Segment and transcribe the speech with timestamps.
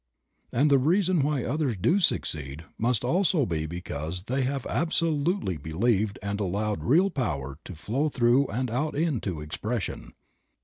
[0.51, 6.17] And the reason why others do succeed must also be because they have absolutely believed
[6.23, 10.13] and allowed real power to flow through and out into expression.